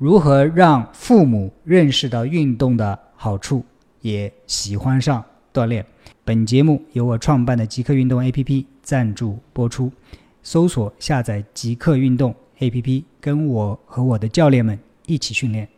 [0.00, 3.62] 如何让父母认识到运动的好处，
[4.00, 5.84] 也喜欢上锻炼？
[6.24, 9.92] 本节目由我创办的极客运动 APP 赞助播出。
[10.42, 15.68] 搜索下载极客运动 APP，跟我和我的教练们一起训练。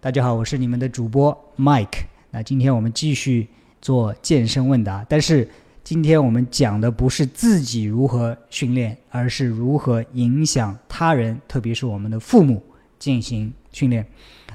[0.00, 2.04] 大家好，我是你们的主播 Mike。
[2.30, 3.48] 那今天我们继续
[3.82, 5.48] 做健身问答，但是
[5.82, 12.62] 今天我们讲的不是自己如何训练，而是如何影响他人，特别是我们的父母
[12.98, 14.06] 进行训练。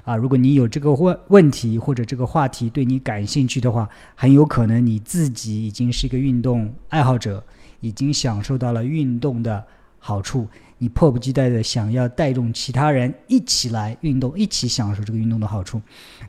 [0.03, 7.43] 啊，如果你有这个问问题或者这个话题对你感兴趣的话，很有可能你自己已经是一个运动爱好者。
[7.83, 9.65] 已经享受到了运动的
[9.97, 15.81] 好处，你迫不及待的想要带动其他人一起来运动，一起享受这个运动的好处。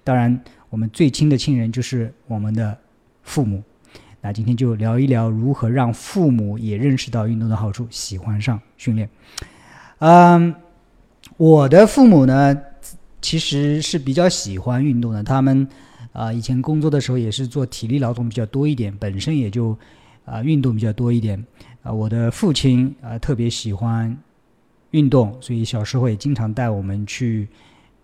[0.02, 2.74] 当然，我们最亲的亲人就是我们的
[3.22, 3.62] 父母。
[4.22, 9.06] 那今天就聊一聊如何让父母也认识到运动的好处，喜欢上训练。
[9.98, 10.54] 嗯，
[11.36, 12.56] 我的父母呢，
[13.20, 15.22] 其实是比较喜欢运动的。
[15.22, 15.66] 他们
[16.12, 19.76] 啊，以前工作的时候也是做体力劳动比较多一点，本身也就。
[20.24, 21.44] 啊，运动比较多一点。
[21.82, 24.16] 啊，我的父亲啊特别喜欢
[24.92, 27.48] 运动，所以小时候也经常带我们去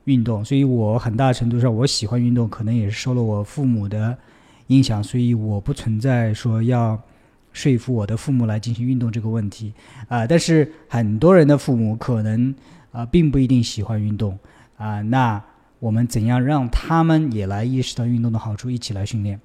[0.02, 0.44] 运动。
[0.44, 4.18] 所以我很大程度上我喜欢运动，可能也是受了我父母的
[4.66, 5.00] 影响。
[5.00, 7.00] 所以我不存在说要
[7.52, 9.72] 说服我的父母来进行运动这个问题。
[10.08, 12.52] 啊，但是很多人的父母可能
[12.98, 14.36] 啊并不一定喜欢运动。
[14.76, 15.40] 啊，那
[15.78, 19.40] 我们怎样让他们也来意识到运动的好处，一起来训练？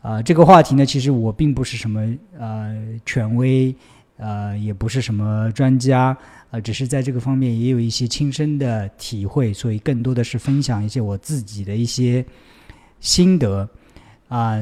[0.00, 2.00] 啊，这个话题呢，其实我并不是什么
[2.38, 3.74] 呃权威，
[4.16, 6.16] 呃，也不是什么专家，
[6.50, 12.24] 啊，只是在这个方面也有一些亲身的体会，所以更多的是分享一些我自己的一些
[13.00, 13.68] 心得。
[14.28, 14.58] 啊，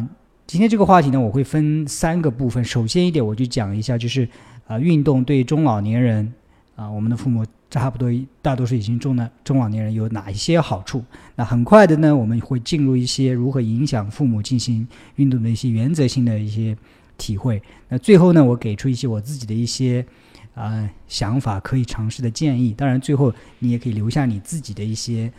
[0.47, 2.65] 今天这个话题呢，我会分三个部分。
[2.65, 4.29] 首先一点，我就讲一下，就是
[4.67, 6.33] 啊，运动对中老年人，
[6.77, 7.45] 啊，我们的父母。
[7.73, 8.11] 差不多
[8.43, 11.03] 大多数已经中了中老年人有哪一些好处？
[11.37, 16.77] 那很快的呢，我们会进入一些如何影响父母进行运动的一些原则性的一些
[17.17, 17.63] 体会。
[17.89, 20.05] 那最后呢，我给出一些我自己的一些
[20.53, 22.75] 啊想法，可以尝试的建议。
[22.75, 25.33] 当然，最后你也可以留下你自己的一些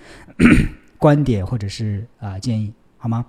[0.97, 3.23] 观点或者是啊建议，好吗？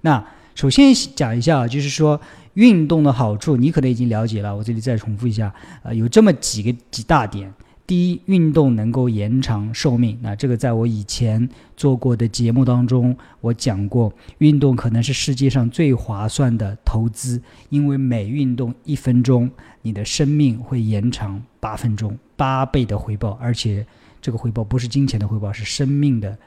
[0.00, 2.20] 那首先讲一下啊，就是说
[2.54, 5.52] 运动的好处，你可能已经了解了，我这里再重复一下
[5.82, 7.52] 啊，有这么几个几大点。
[7.86, 10.16] 第一，运动能够延长寿命。
[10.22, 19.50] 那这个在我以前做过的节目当中，我讲过，运动可能是世界上最划算的投资，因为每运动一分钟，
[19.82, 23.84] 你的生命会延长八分钟，八倍的回报，而且
[24.22, 26.38] 这个回报不是金钱的回报，是生命的，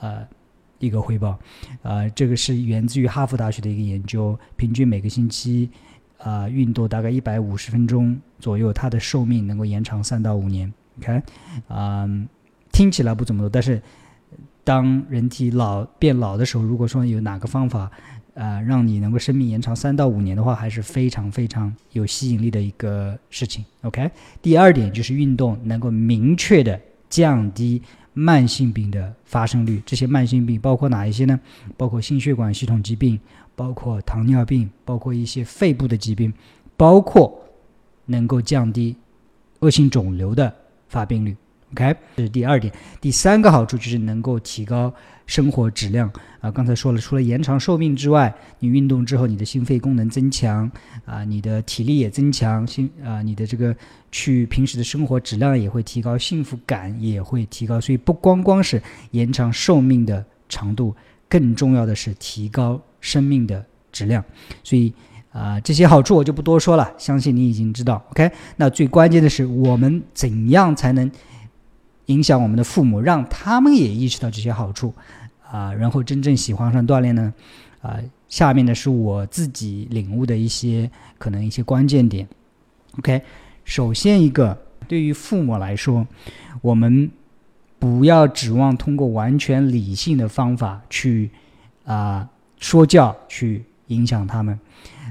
[0.00, 0.28] 呃，
[0.78, 1.38] 一个回报。
[1.82, 5.70] 呃，这个是源自于哈佛大学的一个研究，平均每个星期。
[6.16, 10.72] 啊，运动大概一百五十分钟左右，它的寿命能够延长三到五年。
[10.98, 11.20] OK，
[11.68, 12.26] 嗯，
[12.72, 13.82] 听起来不怎么多，但是
[14.62, 17.90] 当人体老变老的时候，如果说有哪个方法
[18.34, 23.62] 啊，让你能够生命延长三到五年的话，还是非常非常有吸引力的一个事情。
[23.82, 26.80] OK，第二点就是运动能够明确的
[27.10, 27.82] 降低
[28.14, 29.82] 慢性病的发生率。
[29.84, 31.38] 这些慢性病包括哪一些呢？
[31.76, 33.20] 包括心血管系统疾病。
[33.56, 36.34] 包括糖尿病，包括一些肺部的疾病，
[36.76, 37.40] 包括
[38.06, 38.96] 能够降低
[39.60, 40.52] 恶性肿瘤的
[40.88, 41.36] 发病率。
[41.74, 42.72] OK，这是第二点。
[43.00, 44.94] 第三个好处就是能够提高
[45.26, 46.08] 生活质量
[46.40, 46.48] 啊。
[46.50, 50.70] 刚才说了，除了延长寿命之外，你运动之后，你的心肺功能增强
[51.04, 53.74] 啊，你的体力也增强，心啊，你的这个
[54.12, 57.80] 去平时的生活质量也会提高，幸福感也会提高。
[57.80, 58.80] 所以不光光是
[59.10, 60.94] 延长寿命的长度，
[61.28, 62.80] 更重要的是提高。
[63.04, 64.24] 生命的质量，
[64.62, 64.90] 所以
[65.30, 68.02] 啊，这些好处我就不多说了，相信你已经知道。
[68.12, 71.10] OK，那最关键的是，我们怎样才能
[72.06, 74.92] 影响我们的父母，让他们也意识到这些好处
[75.50, 77.32] 啊，然后真正喜欢上锻炼呢？
[77.80, 77.98] 啊，
[78.28, 82.26] 下面呢是我自己领悟的一些可能一些关键点。
[82.98, 83.22] OK，
[83.64, 84.56] 首先一个，
[84.88, 86.06] 对于父母来说，
[86.62, 87.10] 我们
[87.78, 91.30] 不要指望通过完全理性的方法去
[91.84, 92.28] 啊。
[92.56, 94.58] 说教去影响他们，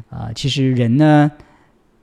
[0.10, 1.32] 啊，其实人呢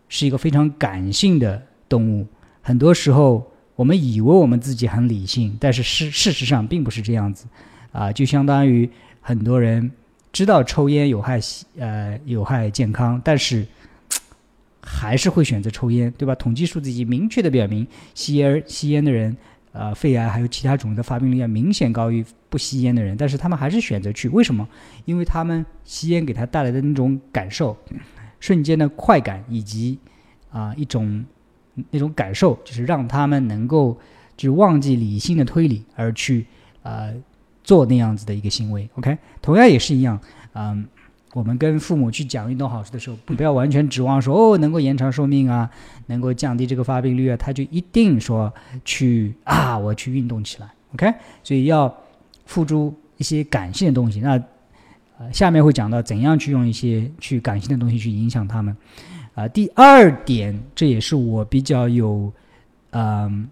[0.08, 2.24] 是一个非常感性的动物。
[2.62, 3.49] 很多时候，
[3.80, 7.46] 我们以为我们自己很理性，但是事事实上并不是这样子。
[7.92, 8.86] 啊，就相当于
[9.22, 9.90] 很多人
[10.30, 11.40] 知道抽烟有害，
[11.78, 13.66] 呃，有害健康，但是
[14.82, 16.34] 还是会选择抽烟，对吧？
[16.34, 19.34] 统计数字已经明确的表明，吸烟吸烟的人。
[19.72, 24.68] 呃，肺癌还有其他种的发病率要明显高于不吸烟的人，但是他们还是选择去，为什么？
[25.06, 27.74] 因为他们吸烟给他带来的那种感受，
[28.40, 29.98] 瞬间的快感以及
[30.50, 31.24] 啊一种
[31.90, 33.98] 那种感受，就是让他们能够
[34.36, 36.46] 就忘记理性的推理，而去
[36.82, 37.14] 呃
[37.62, 38.88] 做那样子的一个行为。
[38.94, 40.18] OK，同样也是一样，
[40.54, 40.86] 嗯，
[41.34, 45.70] 我们跟父母去讲运动好处的时候，不要完全指望说哦能够延长寿命啊，
[46.06, 48.52] 能够降低这个发病率啊，他就一定说
[48.84, 50.68] 去啊我去运动起来。
[50.94, 51.12] OK，
[51.44, 51.94] 所以要
[52.46, 54.20] 付诸一些感性的东西。
[54.20, 54.42] 那
[55.18, 58.76] 呃下面会讲到怎样去用一些去感性的东西去影响他们。
[59.40, 62.30] 啊，第二点，这也是我比较有
[62.90, 63.48] 嗯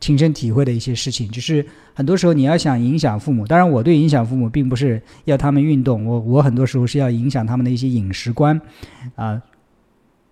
[0.00, 8.58] 亲身体会的一些事情，就是很多时候你要想影响父母，当然我对影响父母并不是要他们运动，我我很多时候是要影响他们的一些饮食观
[9.16, 9.42] 啊。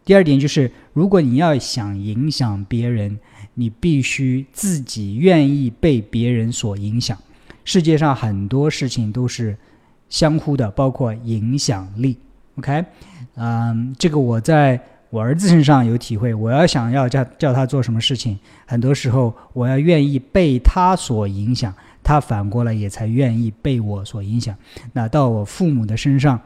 [0.07, 3.19] 第二点就是，如果你要想影响别人，
[3.53, 7.19] 你必须自己愿意被别人所影响。
[7.65, 9.55] 世界上很多事情都是
[10.09, 12.17] 相互的，包括影响力。
[12.59, 12.85] OK，
[13.37, 16.35] 嗯，这个我在我儿子身上有体会。
[16.35, 21.73] 我要想要叫叫他做什么事情，很多时候我要愿意被他所影响，
[22.03, 24.57] 他反过来也才愿意被我所影响。
[24.93, 26.41] 那到我父母的身上，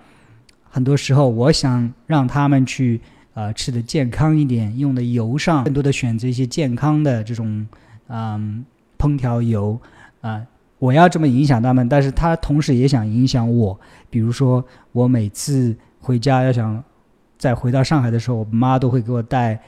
[0.69, 3.01] 很多时候我想让他们去
[3.33, 7.67] 呃吃的健康一点，用的油上更多的选择一些健康的这种
[8.09, 8.63] 嗯
[8.99, 9.81] 烹调油
[10.21, 10.43] 啊，
[10.79, 13.81] 我要这么影响他们，但是他同时也想影响我，
[14.11, 14.63] 比如说
[14.93, 15.75] 我每次。
[16.03, 16.83] 回家要想
[17.39, 19.59] 再回到上海的时候，我妈都会给我带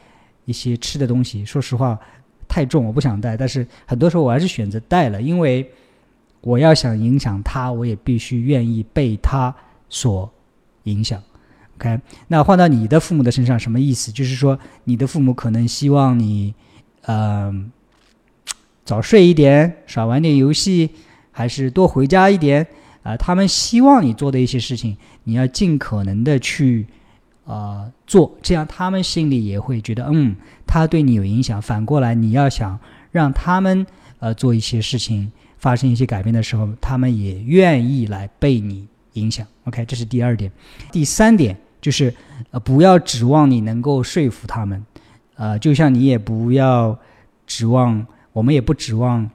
[0.44, 1.44] 一些吃的东西。
[1.44, 1.98] 说实话，
[2.46, 5.70] 太重我不想带，但是很多时候我还是选择带了，因为
[6.40, 9.54] 我要想影响她，我也必须愿意被她
[9.88, 10.31] 所
[10.82, 11.22] 影响。
[11.78, 11.98] OK，
[12.28, 14.12] 那换到你的父母的身上什么意思？
[14.12, 16.54] 就是说你的父母可能希望你，
[17.06, 17.72] 嗯，
[18.84, 20.90] 早睡一点，少玩点游戏，
[21.32, 22.66] 还是多回家一点。
[23.04, 26.86] 啊，他们希望你做的一些事情，你要尽可能的去，
[27.44, 30.34] 啊做，这样他们心里也会觉得，嗯，
[30.66, 31.60] 他对你有影响。
[31.60, 32.80] 反过来，你要想
[33.12, 33.86] 让他们
[34.20, 39.46] 呃做一些事情，发生一些改变的时候，他们也愿意来被你影响。
[39.64, 40.50] OK，这是第二点。
[40.90, 42.14] 第三点就是，
[42.52, 44.82] 呃，不要指望你能够说服他们，
[45.36, 46.98] 呃，就像你也不要
[47.46, 49.30] 指望，我们也不指望。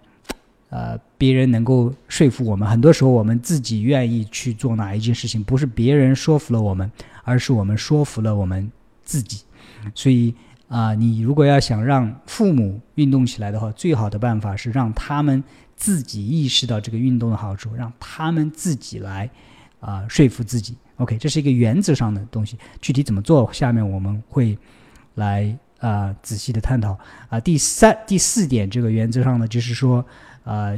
[0.70, 6.92] 呃，别人能够说服我们，很多时候我们自己愿意去做哪一件事情，不是别人说服了我们，
[7.24, 8.72] 而是我们说服了我们
[9.04, 9.42] 自己。
[9.96, 10.36] 所以
[10.68, 15.44] 啊，你如果要想让父母运动起来的话，最好的办法是让他们
[15.76, 19.28] 自己意识到这个运动的好处，让他们自己来
[19.80, 20.76] 啊说服自己。
[20.98, 24.56] OK，这是一个原则上的东西，具体怎么做，下面我们会
[25.16, 26.96] 来啊仔细的探讨
[27.28, 27.40] 啊。
[27.40, 30.06] 第三、第四点，这个原则上呢，就是说。
[30.50, 30.74] 啊，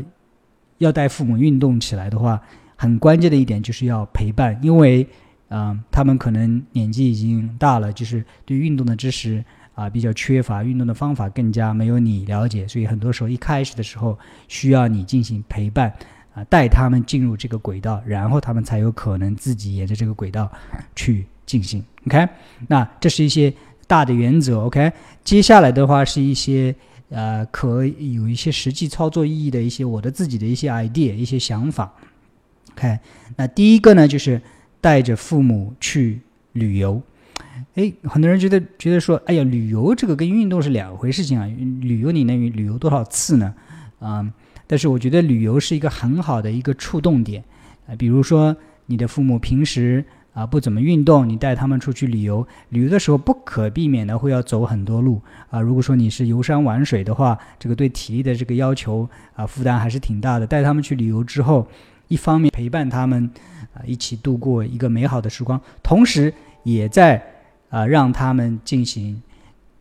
[0.79, 2.41] 要带父母运动起来的话，
[2.75, 5.07] 很关键的一点就是要陪伴，因为，
[5.47, 9.41] 嗯，他们可能年纪已经大了，就是对运动的知识
[9.73, 14.19] 啊比较缺乏，运动的方法更加没有你了解，所以很多时候一开始的时候
[14.50, 15.94] 需要你进行陪伴，
[16.33, 20.51] 啊，带他们进入这个轨道，然后他们才有可能自己沿着这个轨道
[20.97, 21.81] 去进行。
[22.07, 22.27] OK，
[22.67, 23.53] 那这是一些
[23.88, 24.65] 大的原则。
[24.65, 24.91] OK，
[25.24, 26.75] 接下来的话是一些。
[27.12, 31.94] 呃，可有一些实际操作意义的一些我的自己的一些 idea 一些想法。
[32.72, 32.98] OK，
[33.36, 34.42] 那第一个呢，就是
[34.80, 36.22] 带着父母去
[36.54, 37.02] 旅游。
[37.75, 41.46] 哎，很多人觉得觉得说，哎呀，旅游这个跟运动是两回事情啊。
[41.81, 43.54] 旅游你能旅游多少次呢？
[44.00, 44.25] 啊，
[44.66, 47.44] 但是我觉得旅游是一个很好的一个触动点。
[47.88, 50.06] 啊，比如说你的父母平时。
[50.33, 55.59] 啊，不怎么运动，你带他们出去旅游，旅游的时候不可避免的会要走很多路啊。
[55.59, 60.47] 如果说你是游山玩水的话，这个对体力的这个要求啊，负担还是挺大的。
[60.47, 61.67] 带他们去旅游之后，
[62.07, 63.29] 一方面陪伴他们
[63.73, 66.33] 啊，一起度过一个美好的时光，同时
[66.63, 67.21] 也在
[67.69, 69.21] 啊让他们进行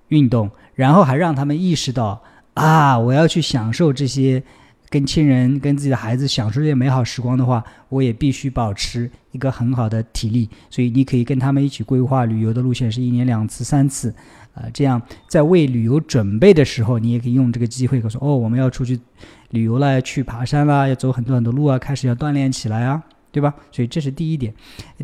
[0.09, 2.21] 运动，然后还让他们意识到
[2.55, 4.43] 啊，我要去享受这些。
[4.91, 10.51] 跟亲人、跟自己的孩子享受这些美好时光的话，我也必须保持一个很好的体力。
[10.69, 14.13] 所以你可以跟他们一起规划旅游的路线，是一年两次、三次，
[14.53, 18.99] 啊，这样在为旅游准备的时候，你也可以用这个机会，说哦，我们要出去
[19.51, 23.55] 旅游了，去爬山啦，要走很多很多路啊，开始要锻炼起来啊，对吧？
[23.71, 24.53] 所以这是第一点，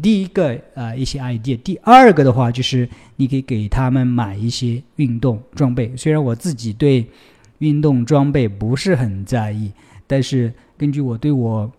[0.03, 1.57] 第一个啊一些 idea。
[1.59, 5.97] 第二个的话，就是你可以给他们买一些运动装备。
[5.97, 7.07] 虽然我自己对。
[7.59, 9.73] 运动装备不是很在意，
[10.07, 11.71] 但是根据我对我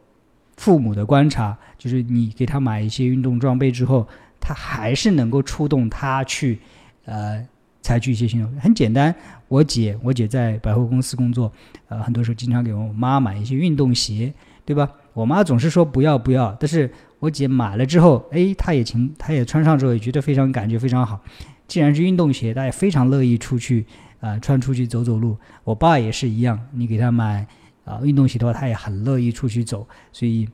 [0.57, 4.07] 父母的观察，就是你给他买一些运动装备之后，
[4.39, 6.59] 他还是能够触动他去，
[7.05, 7.45] 呃，
[7.81, 8.51] 采取一些行动。
[8.59, 9.13] 很简单，
[9.47, 11.51] 我姐，我姐在百货公司工作，
[11.89, 14.33] 呃，很多时候经常给我妈买一些运动鞋，
[14.65, 14.89] 对吧？
[15.13, 21.19] 我妈总是说不要不要，但是我姐买了之后，哎，她也情，她也穿上之后也觉得非常感觉非常好。
[21.67, 23.85] 既然是运动鞋，她也非常乐意出去。
[24.19, 26.59] 啊，穿出去走走路，我爸也是一样。
[26.71, 27.45] 你给他买，
[27.85, 29.87] 啊，运动鞋的话，他也很乐意出去走。
[30.11, 30.47] 所以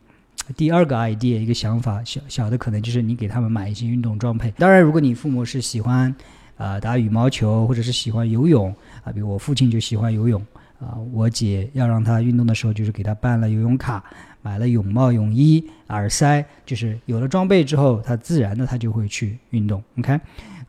[0.56, 4.52] 第二个 idea 一个想法，小小的可能就是你给他们买一些运动装备。
[4.58, 6.14] 当然，如果你父母是喜欢
[6.58, 10.42] 啊打羽毛球，或者是喜欢游泳啊，比如我父亲就喜欢游泳
[10.80, 14.04] 啊，我姐要让他运动的时候，就是给他办了游泳卡。
[14.46, 19.82] 买了泳帽、泳衣、耳塞，就是有了装备之后，他自然的他就会去运动。
[19.98, 20.20] OK，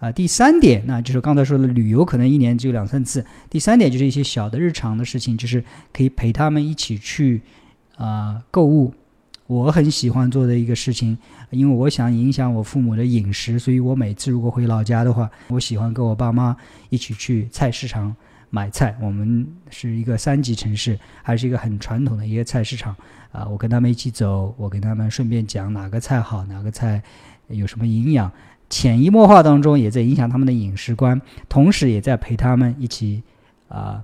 [0.05, 3.25] 啊，第三点，那就是刚才说的旅游可能一年只有两三次。
[3.49, 7.41] 第三点就是一些小的日常的事情，就是可以陪他们一起去
[7.97, 8.93] 啊购物。
[9.47, 11.17] 我很喜欢做的一个事情，
[11.49, 16.55] 因为我想影响我父母的饮食，所以我每次如果回老家的话，我喜欢跟我爸妈
[16.91, 18.15] 一起去菜市场。
[18.51, 22.95] 买菜，我们是一个三级城市，还是一个很传统的一个菜市场
[23.33, 23.45] 啊。
[23.49, 27.03] 我跟他们一起走，我跟他们顺便讲哪个菜好，哪个菜
[27.49, 28.31] 有什么营养，
[28.69, 33.23] 潜移默化当中也在影响他们的饮食观，同时也在陪他们一起
[33.69, 34.03] 啊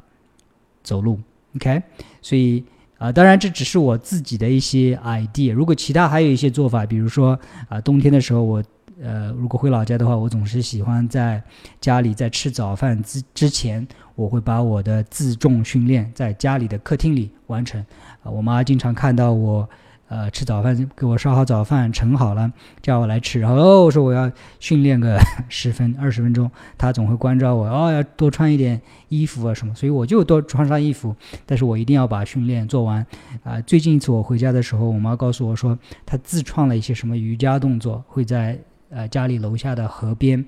[0.83, 1.19] 走路。
[1.57, 1.83] OK，
[2.23, 2.65] 所以
[2.99, 5.53] 啊，当然这只是我自己的一些 idea。
[5.53, 7.39] 如果其他还有一些做法，比如说
[7.69, 8.63] 啊，冬天的时候我。
[9.03, 11.43] 呃，如果回老家的话，我总是喜欢在
[11.81, 17.81] 家里在吃早饭之之前，我会把我的自重训练在家里的客厅里完成。
[18.23, 19.67] 啊，我妈经常看到我，
[20.11, 22.53] 呃，吃早饭给我烧好早饭盛好了，
[22.83, 25.17] 叫我来吃，然后哦，我说我要训练个
[25.49, 31.15] 十分二十分钟，他总会关照我，哦，要多穿一点衣服啊什么，所以我就多穿上衣服，
[31.47, 33.07] 但是我一定要把训练做完。
[33.45, 38.59] 啊，最近一次我回家的时候，我妈告诉我说，她自创了一些什么瑜伽动作，会在。
[38.93, 40.45] 呃，家里楼下的河边，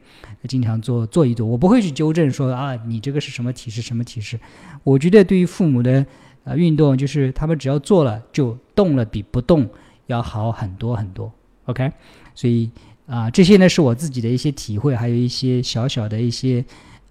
[0.48, 1.46] 经常做做一做。
[1.46, 4.36] 我不会去纠正说啊，你这个是什么体式，什么体式。
[4.82, 6.04] 我觉得对于父母的
[6.44, 9.68] 呃运动，就是他们只要做了就动了，比不动
[10.06, 11.32] 要好很多很多。
[11.66, 11.90] OK，
[12.34, 12.70] 所以
[13.06, 16.64] 啊，这些呢是我自己的一些体会，还有一些小小的一些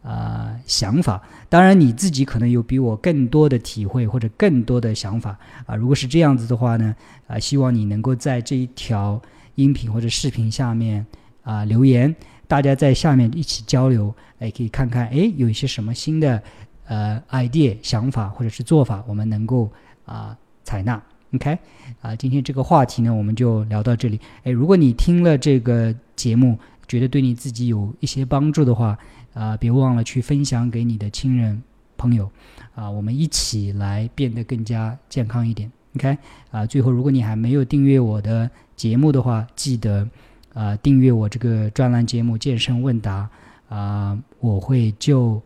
[0.03, 1.21] 啊想法。
[1.49, 5.75] 当然你自己可能有比我更多的体会或者更多的想法啊。
[5.75, 6.95] 如果是这样子的话呢，
[7.27, 9.21] 啊，希望你能够在这一条
[9.55, 11.05] 音频或者视频下面。
[11.43, 12.15] 啊，留言，
[12.47, 16.39] 大家在下面一起交流，哎，可以看看，哎，有一些什么新的
[16.87, 19.69] 呃 idea 想法或者是做法，我们能够
[20.05, 21.01] 啊采纳。
[21.33, 21.57] OK，
[22.01, 24.19] 啊，今天这个话题呢，我们就聊到这里。
[24.43, 26.57] 哎，如果你听了这个节目，
[26.87, 28.97] 觉得对你自己有一些帮助的话，
[29.33, 31.61] 啊，别忘了去分享给你的亲人
[31.97, 32.29] 朋友，
[32.75, 35.71] 啊，我们一起来变得更加健康一点。
[35.95, 36.17] OK，
[36.51, 40.07] 啊，最后，如果你还没有订阅我的节目的话，记得。
[40.53, 43.29] 啊，订阅我这个专栏节目《健身问答》
[43.73, 45.41] 啊，我会就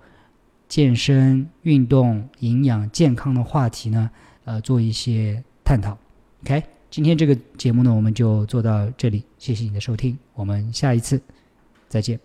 [0.75, 4.11] 健身、运动、营养、健康的话题呢，
[4.43, 5.97] 呃，做一些探讨。
[6.43, 11.21] OK，今天这个节目呢，我们就做到这里，谢谢你的收听，我们下一次
[11.87, 12.19] 再见。